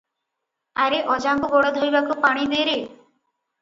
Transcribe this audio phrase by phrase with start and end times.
[0.85, 2.79] ଆରେ ଅଜାଙ୍କୁ ଗୋଡ଼ ଧୋଇବାକୁ ପାଣି ଦେ ରେ।